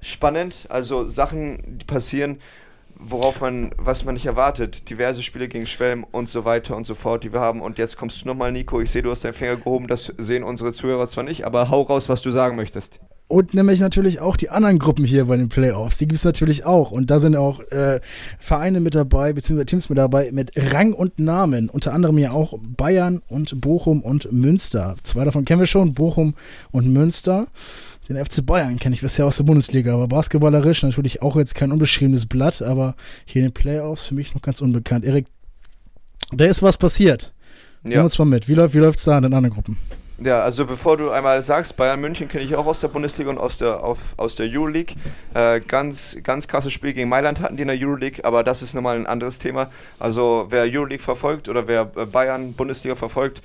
[0.02, 0.66] spannend.
[0.70, 2.40] Also Sachen, die passieren,
[3.00, 4.90] worauf man, was man nicht erwartet.
[4.90, 7.62] Diverse Spiele gegen Schwelm und so weiter und so fort, die wir haben.
[7.62, 8.82] Und jetzt kommst du nochmal, Nico.
[8.82, 9.88] Ich sehe, du hast deinen Finger gehoben.
[9.88, 13.00] Das sehen unsere Zuhörer zwar nicht, aber hau raus, was du sagen möchtest.
[13.30, 15.98] Und nämlich natürlich auch die anderen Gruppen hier bei den Playoffs.
[15.98, 16.92] Die gibt es natürlich auch.
[16.92, 18.00] Und da sind auch äh,
[18.40, 21.70] Vereine mit dabei, beziehungsweise Teams mit dabei mit Rang und Namen.
[21.70, 24.96] Unter anderem ja auch Bayern und Bochum und Münster.
[25.04, 26.36] Zwei davon kennen wir schon, Bochum
[26.72, 27.48] und Münster.
[28.10, 31.72] Den FC Bayern kenne ich bisher aus der Bundesliga, aber basketballerisch natürlich auch jetzt kein
[31.72, 35.04] unbeschriebenes Blatt, aber hier in den Playoffs für mich noch ganz unbekannt.
[35.04, 35.26] Erik,
[36.32, 37.34] da ist was passiert.
[37.84, 37.90] Ja.
[37.90, 38.48] Nimm uns mal mit.
[38.48, 39.78] Wie läuft es da in den anderen Gruppen?
[40.20, 43.38] Ja, also bevor du einmal sagst, Bayern München kenne ich auch aus der Bundesliga und
[43.38, 44.96] aus der, auf, aus der Euroleague.
[45.36, 48.74] Äh, ganz, ganz krasses Spiel gegen Mailand hatten die in der Euroleague, aber das ist
[48.74, 49.70] nochmal ein anderes Thema.
[50.00, 53.44] Also wer Euroleague verfolgt oder wer äh, Bayern Bundesliga verfolgt,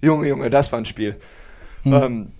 [0.00, 1.16] Junge, Junge, das war ein Spiel.
[1.82, 1.92] Hm.
[1.92, 2.32] Ähm,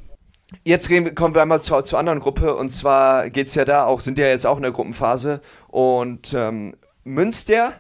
[0.63, 2.55] Jetzt reden, kommen wir einmal zur, zur anderen Gruppe.
[2.55, 5.41] Und zwar geht es ja da auch, sind ja jetzt auch in der Gruppenphase.
[5.69, 7.73] Und ähm, Münster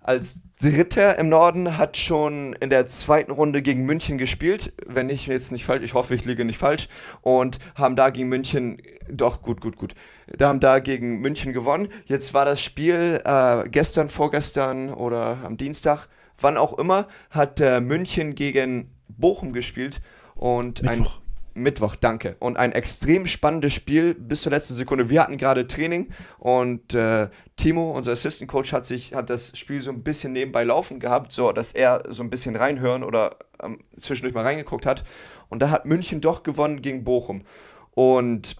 [0.00, 5.26] als Dritter im Norden hat schon in der zweiten Runde gegen München gespielt, wenn ich
[5.26, 6.88] jetzt nicht falsch, ich hoffe, ich liege nicht falsch.
[7.20, 9.94] Und haben da gegen München, doch gut, gut, gut,
[10.26, 11.88] da haben da gegen München gewonnen.
[12.06, 16.08] Jetzt war das Spiel äh, gestern, vorgestern oder am Dienstag,
[16.40, 20.00] wann auch immer, hat äh, München gegen Bochum gespielt.
[20.34, 21.16] Und Mittwoch.
[21.16, 21.21] ein
[21.54, 22.36] Mittwoch, danke.
[22.38, 25.10] Und ein extrem spannendes Spiel bis zur letzten Sekunde.
[25.10, 29.82] Wir hatten gerade Training und äh, Timo, unser Assistant Coach, hat sich hat das Spiel
[29.82, 33.80] so ein bisschen nebenbei laufen gehabt, so dass er so ein bisschen reinhören oder ähm,
[33.98, 35.04] zwischendurch mal reingeguckt hat.
[35.48, 37.42] Und da hat München doch gewonnen gegen Bochum.
[37.90, 38.56] Und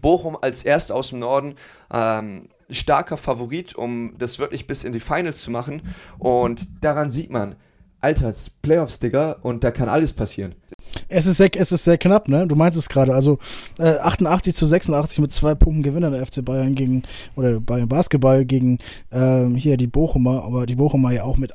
[0.00, 1.56] Bochum als erst aus dem Norden
[1.92, 5.82] ähm, starker Favorit, um das wirklich bis in die Finals zu machen.
[6.18, 7.56] Und daran sieht man,
[8.04, 10.54] Alter, Playoffs, Digga, und da kann alles passieren.
[11.08, 12.46] Es ist, sehr, es ist sehr knapp, ne?
[12.46, 13.14] Du meinst es gerade.
[13.14, 13.38] Also
[13.78, 17.02] äh, 88 zu 86 mit zwei Punkten Gewinner der FC Bayern gegen,
[17.34, 18.78] oder Bayern Basketball gegen
[19.10, 21.52] ähm, hier die Bochumer, aber die Bochumer ja auch mit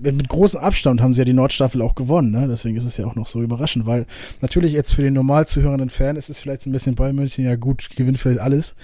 [0.00, 2.48] mit großem Abstand haben sie ja die Nordstaffel auch gewonnen, ne?
[2.48, 4.06] Deswegen ist es ja auch noch so überraschend, weil
[4.40, 7.44] natürlich jetzt für den normal zuhörenden Fan ist es vielleicht so ein bisschen bei München,
[7.44, 8.74] ja gut, gewinnt vielleicht alles.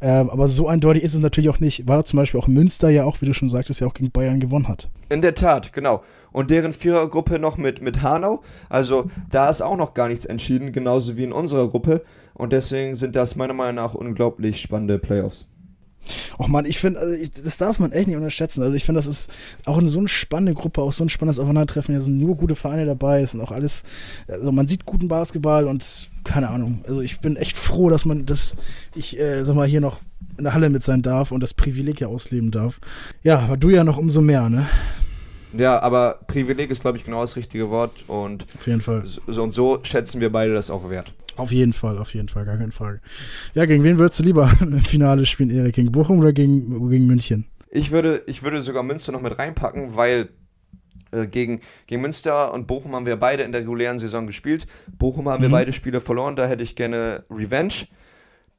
[0.00, 1.88] Ähm, aber so eindeutig ist es natürlich auch nicht.
[1.88, 4.40] War zum Beispiel auch Münster ja auch, wie du schon sagtest, ja auch gegen Bayern
[4.40, 4.88] gewonnen hat.
[5.08, 6.02] In der Tat, genau.
[6.30, 8.42] Und deren Vierergruppe noch mit, mit Hanau.
[8.68, 12.02] Also da ist auch noch gar nichts entschieden, genauso wie in unserer Gruppe.
[12.34, 15.48] Und deswegen sind das meiner Meinung nach unglaublich spannende Playoffs.
[16.38, 18.62] Och man, ich finde, also das darf man echt nicht unterschätzen.
[18.62, 19.30] Also ich finde, das ist
[19.64, 21.94] auch eine, so eine spannende Gruppe, auch so ein spannendes Aufeinandertreffen.
[21.94, 23.82] Hier sind nur gute Vereine dabei, es sind auch alles,
[24.28, 26.84] also man sieht guten Basketball und keine Ahnung.
[26.86, 28.56] Also ich bin echt froh, dass man, dass
[28.94, 30.00] ich, äh, sag mal, hier noch
[30.36, 32.80] in der Halle mit sein darf und das Privileg ja ausleben darf.
[33.22, 34.68] Ja, aber du ja noch umso mehr, ne?
[35.52, 39.02] Ja, aber Privileg ist, glaube ich, genau das richtige Wort und auf jeden Fall.
[39.04, 41.12] So und so schätzen wir beide das auch wert.
[41.40, 43.00] Auf jeden Fall, auf jeden Fall, gar keine Frage.
[43.54, 45.74] Ja, gegen wen würdest du lieber im Finale spielen, Erik?
[45.74, 47.46] Gegen Bochum oder gegen, gegen München?
[47.70, 50.28] Ich würde, ich würde sogar Münster noch mit reinpacken, weil
[51.12, 54.66] äh, gegen, gegen Münster und Bochum haben wir beide in der regulären Saison gespielt.
[54.98, 55.46] Bochum haben mhm.
[55.46, 57.86] wir beide Spiele verloren, da hätte ich gerne Revenge.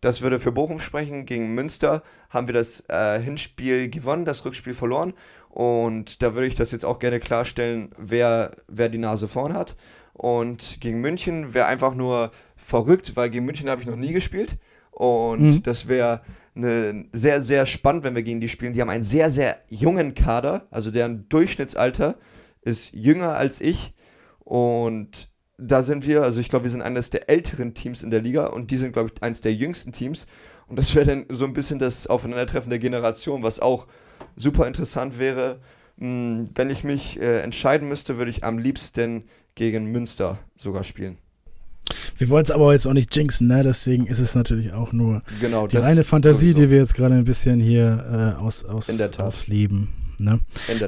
[0.02, 1.28] Das würde für Bochum sprechen.
[1.28, 5.14] Gegen Münster haben wir das äh, Hinspiel gewonnen, das Rückspiel verloren.
[5.50, 9.76] Und da würde ich das jetzt auch gerne klarstellen, wer, wer die Nase vorn hat.
[10.14, 14.58] Und gegen München wäre einfach nur verrückt, weil gegen München habe ich noch nie gespielt.
[14.92, 15.64] Und mhm.
[15.64, 16.22] das wäre
[16.56, 18.74] eine, sehr, sehr spannend, wenn wir gegen die spielen.
[18.74, 22.18] Die haben einen sehr, sehr jungen Kader, also deren Durchschnittsalter
[22.62, 23.94] ist jünger als ich.
[24.40, 28.22] Und da sind wir, also ich glaube, wir sind eines der älteren Teams in der
[28.22, 30.28] Liga und die sind, glaube ich, eines der jüngsten Teams.
[30.68, 33.88] Und das wäre dann so ein bisschen das Aufeinandertreffen der Generation, was auch
[34.36, 35.60] super interessant wäre.
[35.98, 39.26] Hm, wenn ich mich äh, entscheiden müsste, würde ich am liebsten
[39.62, 41.18] gegen Münster sogar spielen.
[42.18, 43.62] Wir wollen es aber jetzt auch nicht jinxen, ne?
[43.64, 46.62] deswegen ist es natürlich auch nur genau, die reine Fantasie, sowieso.
[46.62, 49.90] die wir jetzt gerade ein bisschen hier äh, aus, aus, ausleben.
[50.18, 50.40] Ne?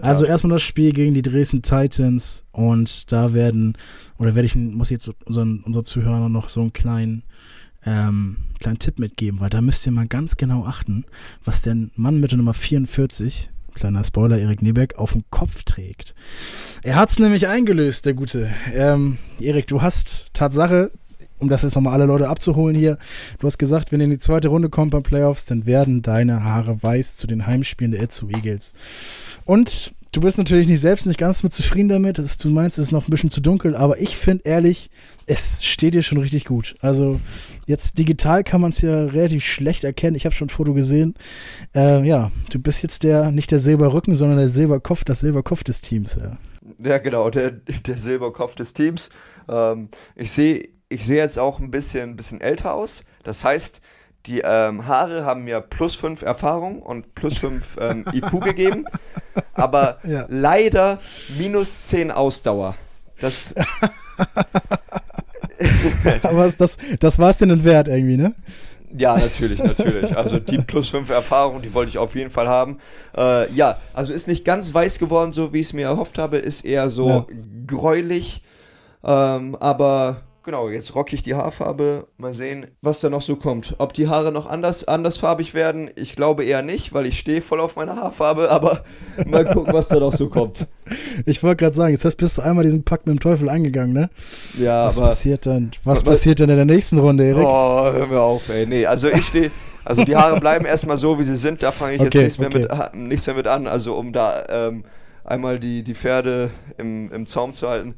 [0.02, 3.78] Also erstmal das Spiel gegen die Dresden Titans und da werden,
[4.18, 7.24] oder werde ich, muss ich jetzt unseren, unseren Zuhörern noch so einen kleinen,
[7.86, 11.06] ähm, kleinen Tipp mitgeben, weil da müsst ihr mal ganz genau achten,
[11.44, 16.14] was der Mann mit der Nummer 44 kleiner Spoiler, Erik Nebeck, auf dem Kopf trägt.
[16.84, 18.50] Er hat es nämlich eingelöst, der Gute.
[18.74, 20.92] Ähm, Erik, du hast Tatsache,
[21.40, 22.98] um das jetzt nochmal alle Leute abzuholen hier,
[23.40, 26.44] du hast gesagt, wenn ihr in die zweite Runde kommt beim Playoffs, dann werden deine
[26.44, 28.74] Haare weiß zu den Heimspielen der Itzu Eagles.
[29.46, 32.18] Und du bist natürlich nicht selbst nicht ganz mit zufrieden damit.
[32.18, 34.90] Ist, du meinst, es ist noch ein bisschen zu dunkel, aber ich finde ehrlich,
[35.26, 36.76] es steht dir schon richtig gut.
[36.80, 37.20] Also
[37.66, 40.16] jetzt digital kann man es ja relativ schlecht erkennen.
[40.16, 41.16] Ich habe schon ein Foto gesehen.
[41.76, 45.82] Äh, ja, du bist jetzt der, nicht der Silberrücken, sondern der Silberkopf, das Silberkopf des
[45.82, 46.16] Teams.
[46.16, 46.38] Ja.
[46.84, 49.10] Ja, genau, der, der Silberkopf des Teams.
[49.50, 53.04] Ähm, ich sehe ich seh jetzt auch ein bisschen, bisschen älter aus.
[53.24, 53.82] Das heißt,
[54.26, 58.86] die ähm, Haare haben mir plus 5 Erfahrung und plus 5 ähm, IQ gegeben,
[59.54, 60.26] aber ja.
[60.30, 61.00] leider
[61.38, 62.76] minus 10 Ausdauer.
[63.20, 63.56] Das.
[66.24, 68.34] aber das, das war es denn wert irgendwie, ne?
[68.96, 70.16] Ja, natürlich, natürlich.
[70.16, 72.78] Also die plus 5 Erfahrung, die wollte ich auf jeden Fall haben.
[73.18, 76.38] Äh, ja, also ist nicht ganz weiß geworden, so wie ich es mir erhofft habe,
[76.38, 77.26] ist eher so ja.
[77.66, 78.44] gräulich.
[79.04, 82.06] Ähm, aber Genau, jetzt rocke ich die Haarfarbe.
[82.18, 83.76] Mal sehen, was da noch so kommt.
[83.78, 87.62] Ob die Haare noch anders, andersfarbig werden, ich glaube eher nicht, weil ich stehe voll
[87.62, 88.84] auf meine Haarfarbe, aber
[89.26, 90.68] mal gucken, was da noch so kommt.
[91.26, 94.10] Ich wollte gerade sagen, jetzt bist du einmal diesen Pakt mit dem Teufel angegangen, ne?
[94.60, 95.08] Ja, was aber.
[95.08, 97.46] Passiert dann, was, was passiert denn in der nächsten Runde, Erik?
[97.46, 98.66] Oh, hör mir auf, ey.
[98.66, 99.50] Nee, also ich stehe.
[99.86, 101.64] Also die Haare bleiben erstmal so, wie sie sind.
[101.64, 102.68] Da fange ich okay, jetzt nichts, okay.
[102.68, 103.68] mehr mit, nichts mehr mit an.
[103.68, 104.84] Also um da ähm,
[105.24, 107.96] einmal die, die Pferde im, im Zaum zu halten.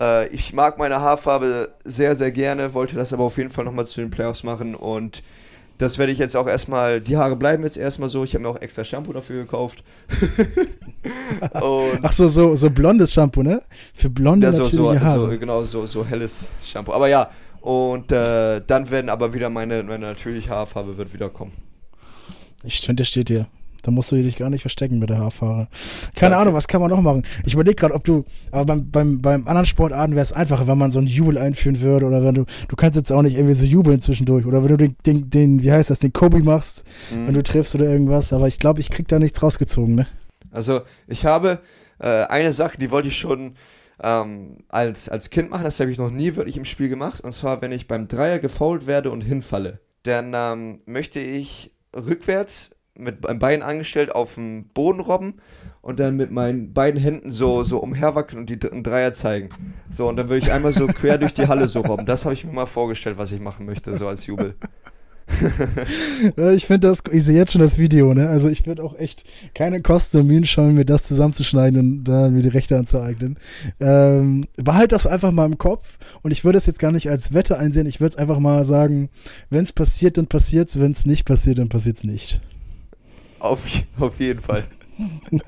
[0.00, 3.86] Äh, ich mag meine Haarfarbe sehr, sehr gerne, wollte das aber auf jeden Fall nochmal
[3.86, 5.22] zu den Playoffs machen und
[5.78, 8.22] das werde ich jetzt auch erstmal, die Haare bleiben jetzt erstmal so.
[8.22, 9.82] Ich habe mir auch extra Shampoo dafür gekauft.
[11.50, 13.62] Ach so, so, so blondes Shampoo, ne?
[13.92, 15.10] Für blonde ja, so, so, Haare.
[15.10, 16.92] so, genau, so, so helles Shampoo.
[16.92, 17.30] Aber ja,
[17.62, 21.52] und äh, dann werden aber wieder meine, meine natürliche Haarfarbe wird wieder kommen.
[22.62, 23.46] Ich finde, steht hier.
[23.82, 25.68] Da musst du dich gar nicht verstecken mit der Haarfarbe.
[26.14, 27.24] Keine ja, Ahnung, was kann man noch machen?
[27.44, 30.78] Ich überlege gerade, ob du, aber beim, beim, beim anderen Sportarten wäre es einfacher, wenn
[30.78, 33.54] man so einen Jubel einführen würde oder wenn du, du kannst jetzt auch nicht irgendwie
[33.54, 36.84] so jubeln zwischendurch oder wenn du den, den, den wie heißt das, den Kobe machst,
[37.10, 37.26] mhm.
[37.26, 40.06] wenn du triffst oder irgendwas, aber ich glaube, ich krieg da nichts rausgezogen, ne?
[40.50, 41.60] Also, ich habe
[41.98, 43.56] äh, eine Sache, die wollte ich schon
[44.02, 47.32] ähm, als, als Kind machen, das habe ich noch nie wirklich im Spiel gemacht, und
[47.32, 53.26] zwar, wenn ich beim Dreier gefoult werde und hinfalle, dann ähm, möchte ich rückwärts mit
[53.26, 55.34] einem Bein angestellt auf dem Boden robben
[55.80, 59.48] und dann mit meinen beiden Händen so, so umherwackeln und die dritten Dreier zeigen.
[59.88, 62.06] So, und dann würde ich einmal so quer durch die Halle so robben.
[62.06, 64.56] Das habe ich mir mal vorgestellt, was ich machen möchte, so als Jubel.
[66.54, 68.28] ich finde das, ich sehe jetzt schon das Video, ne?
[68.28, 69.24] Also ich würde auch echt
[69.54, 73.38] keine Kosten und Mühen schauen, mir das zusammenzuschneiden und da mir die Rechte anzueignen.
[73.80, 77.32] Ähm, behalt das einfach mal im Kopf und ich würde es jetzt gar nicht als
[77.32, 79.10] Wette einsehen, ich würde es einfach mal sagen,
[79.48, 82.40] wenn es passiert, dann passiert es, wenn es nicht passiert, dann passiert es nicht.
[83.42, 84.62] Auf, auf jeden Fall.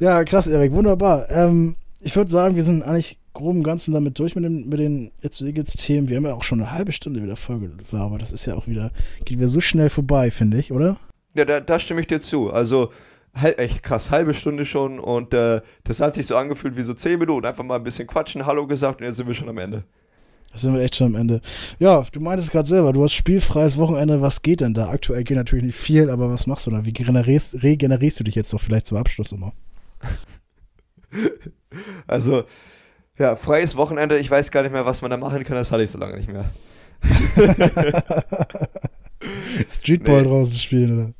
[0.00, 1.30] ja, krass, Erik, wunderbar.
[1.30, 4.80] Ähm, ich würde sagen, wir sind eigentlich grob im Ganzen damit durch mit, dem, mit
[4.80, 6.08] den jetzt Eagles Themen.
[6.08, 8.66] Wir haben ja auch schon eine halbe Stunde wieder Folge, aber das ist ja auch
[8.66, 8.90] wieder,
[9.24, 10.98] geht wieder so schnell vorbei, finde ich, oder?
[11.34, 12.52] Ja, da, da stimme ich dir zu.
[12.52, 12.90] Also,
[13.34, 16.92] halt echt krass, halbe Stunde schon und äh, das hat sich so angefühlt wie so
[16.92, 17.46] zehn Minuten.
[17.46, 19.84] Einfach mal ein bisschen quatschen, Hallo gesagt und jetzt sind wir schon am Ende.
[20.52, 21.40] Da sind wir echt schon am Ende.
[21.78, 24.20] Ja, du meintest gerade selber, du hast spielfreies Wochenende.
[24.20, 24.88] Was geht denn da?
[24.88, 26.84] Aktuell geht natürlich nicht viel, aber was machst du da?
[26.84, 29.52] Wie regenerierst, regenerierst du dich jetzt doch vielleicht zum Abschluss immer?
[32.08, 32.42] Also,
[33.16, 34.18] ja, freies Wochenende.
[34.18, 35.54] Ich weiß gar nicht mehr, was man da machen kann.
[35.54, 36.50] Das hatte ich so lange nicht mehr.
[39.70, 40.28] Streetball nee.
[40.28, 41.12] draußen spielen, oder?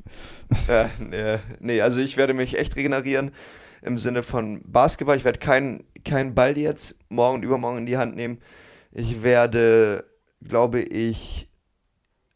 [0.66, 3.30] Ja, nee, nee, also ich werde mich echt regenerieren
[3.82, 5.16] im Sinne von Basketball.
[5.16, 8.38] Ich werde keinen kein Ball jetzt morgen und übermorgen in die Hand nehmen.
[8.92, 10.04] Ich werde,
[10.42, 11.48] glaube ich,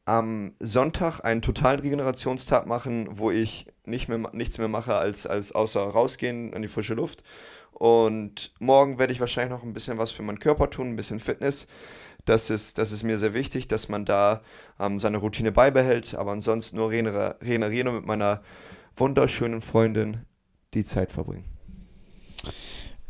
[0.04, 5.52] am Sonntag einen totalen Regenerationstag machen, wo ich nicht mehr, nichts mehr mache, als, als
[5.52, 7.22] außer rausgehen in die frische Luft.
[7.72, 11.18] Und morgen werde ich wahrscheinlich noch ein bisschen was für meinen Körper tun, ein bisschen
[11.18, 11.66] Fitness.
[12.24, 14.42] Das ist, das ist mir sehr wichtig, dass man da
[14.78, 18.42] ähm, seine Routine beibehält, aber ansonsten nur regenerieren und mit meiner
[18.94, 20.24] wunderschönen Freundin
[20.72, 21.44] die Zeit verbringen.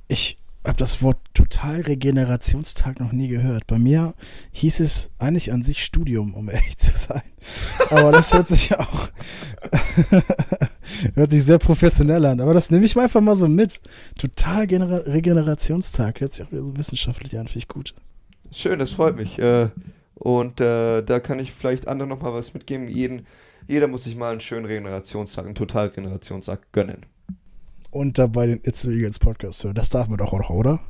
[0.09, 3.67] Ich habe das Wort total Regenerationstag noch nie gehört.
[3.67, 4.15] Bei mir
[4.53, 7.23] hieß es eigentlich an sich Studium, um ehrlich zu sein.
[7.91, 9.09] Aber das hört sich auch
[11.15, 12.41] hört sich sehr professionell an.
[12.41, 13.81] Aber das nehme ich einfach mal so mit.
[14.19, 17.95] Total Genera Regenerationstag hört sich auch wieder so wissenschaftlich an, finde ich gut.
[18.51, 19.39] Schön, das freut mich.
[19.39, 19.69] Äh,
[20.15, 22.89] und äh, da kann ich vielleicht anderen noch mal was mitgeben.
[22.89, 23.27] Jeden,
[23.67, 27.05] jeder muss sich mal einen schönen Regenerationstag, einen Total Regenerationstag gönnen
[27.95, 29.75] und dabei den It's the Eagles Podcast hören.
[29.75, 30.81] Das darf man doch auch, oder?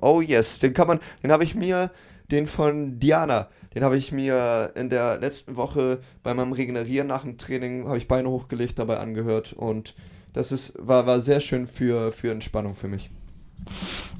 [0.00, 1.90] Oh yes, den kann man, den habe ich mir,
[2.30, 7.22] den von Diana, den habe ich mir in der letzten Woche bei meinem Regenerieren nach
[7.22, 9.94] dem Training, habe ich Beine hochgelegt, dabei angehört und
[10.32, 13.10] das ist, war, war sehr schön für, für Entspannung für mich.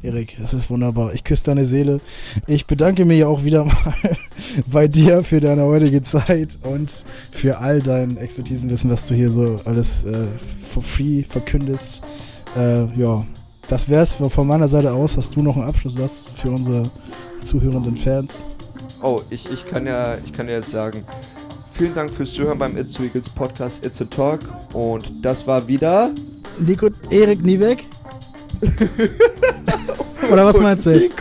[0.02, 1.14] Erik, es ist wunderbar.
[1.14, 2.00] Ich küsse deine Seele.
[2.48, 3.94] Ich bedanke mich auch wieder mal
[4.66, 9.61] bei dir für deine heutige Zeit und für all dein Expertisenwissen, was du hier so
[9.64, 10.26] alles äh,
[10.72, 12.02] for free verkündest.
[12.57, 13.24] Äh, ja,
[13.68, 15.16] das wäre es von meiner Seite aus.
[15.16, 16.90] Hast du noch einen Abschlusssatz für unsere
[17.44, 18.42] zuhörenden Fans?
[19.02, 21.05] Oh, ich, ich, kann ja, ich kann ja jetzt sagen,
[21.72, 24.40] vielen Dank fürs Zuhören beim It's Eagles Podcast It's a Talk.
[24.72, 26.11] Und das war wieder
[26.59, 27.85] Nico Erik Niebeck
[30.33, 31.12] Oder was meinst du jetzt?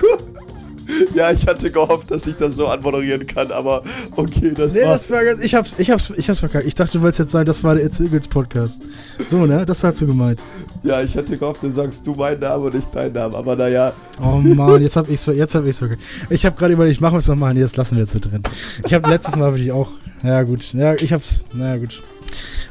[1.16, 3.82] Ja, ich hatte gehofft, dass ich das so anmoderieren kann, aber
[4.18, 5.04] okay, das Nee, war's.
[5.08, 6.66] das war ganz, ich hab's, ich hab's, ich hab's verkackt.
[6.68, 8.82] Ich dachte, du wolltest jetzt sagen, das war der Eagles Podcast.
[9.28, 9.66] So, ne?
[9.66, 10.42] Das hast du gemeint.
[10.84, 13.94] Ja, ich hatte gehofft, dann sagst du meinen Namen und nicht deinen Namen, aber naja.
[14.22, 16.02] Oh Mann, jetzt hab ich's, jetzt hab ich's verkackt.
[16.30, 17.54] Ich hab gerade überlegt, machen wir es nochmal.
[17.54, 18.44] Nee, das lassen wir jetzt so drin.
[18.86, 19.90] Ich hab letztes Mal wirklich auch,
[20.24, 22.04] ja gut, ja, ich hab's, naja gut.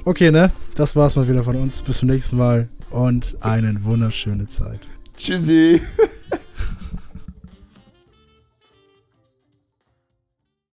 [0.04, 0.50] Okay, ne?
[0.74, 1.82] Das war's mal wieder von uns.
[1.82, 4.80] Bis zum nächsten Mal und eine wunderschöne Zeit.
[5.20, 5.80] Tchauzinho.